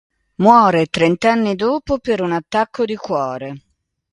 Muore 0.37 0.87
trent'anni 0.87 1.53
dopo 1.55 1.99
per 1.99 2.21
un 2.21 2.31
attacco 2.31 2.85
di 2.85 2.95
cuore. 2.95 3.57